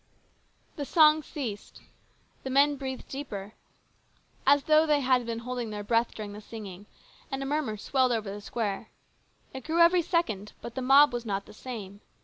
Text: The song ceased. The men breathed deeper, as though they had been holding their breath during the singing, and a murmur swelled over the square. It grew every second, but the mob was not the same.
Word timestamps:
The 0.77 0.83
song 0.85 1.21
ceased. 1.21 1.83
The 2.41 2.49
men 2.49 2.75
breathed 2.75 3.07
deeper, 3.07 3.53
as 4.47 4.63
though 4.63 4.87
they 4.87 5.01
had 5.01 5.27
been 5.27 5.37
holding 5.37 5.69
their 5.69 5.83
breath 5.83 6.15
during 6.15 6.33
the 6.33 6.41
singing, 6.41 6.87
and 7.29 7.43
a 7.43 7.45
murmur 7.45 7.77
swelled 7.77 8.11
over 8.11 8.31
the 8.31 8.41
square. 8.41 8.89
It 9.53 9.63
grew 9.63 9.79
every 9.79 10.01
second, 10.01 10.53
but 10.59 10.73
the 10.73 10.81
mob 10.81 11.13
was 11.13 11.23
not 11.23 11.45
the 11.45 11.53
same. 11.53 12.01